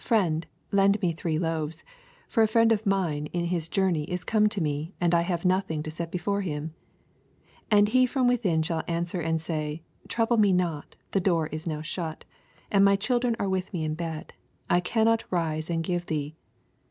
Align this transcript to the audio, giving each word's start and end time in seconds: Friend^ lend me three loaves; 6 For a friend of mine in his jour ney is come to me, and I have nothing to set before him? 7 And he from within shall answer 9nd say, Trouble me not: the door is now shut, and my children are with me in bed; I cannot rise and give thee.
Friend^ 0.03 0.45
lend 0.71 0.99
me 1.03 1.13
three 1.13 1.37
loaves; 1.37 1.77
6 1.77 1.85
For 2.29 2.41
a 2.41 2.47
friend 2.47 2.71
of 2.71 2.87
mine 2.87 3.27
in 3.33 3.45
his 3.45 3.69
jour 3.69 3.91
ney 3.91 4.01
is 4.05 4.23
come 4.23 4.49
to 4.49 4.59
me, 4.59 4.95
and 4.99 5.13
I 5.13 5.21
have 5.21 5.45
nothing 5.45 5.83
to 5.83 5.91
set 5.91 6.09
before 6.11 6.41
him? 6.41 6.73
7 7.69 7.77
And 7.77 7.87
he 7.89 8.07
from 8.07 8.27
within 8.27 8.63
shall 8.63 8.81
answer 8.87 9.21
9nd 9.21 9.41
say, 9.41 9.83
Trouble 10.07 10.37
me 10.37 10.53
not: 10.53 10.95
the 11.11 11.19
door 11.21 11.45
is 11.51 11.67
now 11.67 11.83
shut, 11.83 12.25
and 12.71 12.83
my 12.83 12.95
children 12.95 13.35
are 13.37 13.47
with 13.47 13.73
me 13.73 13.83
in 13.85 13.93
bed; 13.93 14.33
I 14.71 14.79
cannot 14.79 15.23
rise 15.29 15.69
and 15.69 15.83
give 15.83 16.07
thee. 16.07 16.35